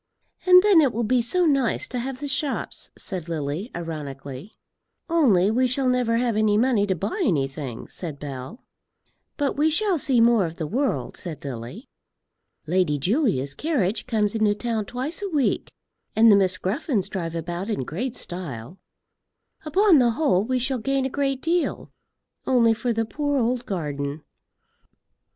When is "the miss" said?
16.31-16.57